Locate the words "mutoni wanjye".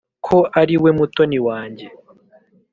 0.97-1.85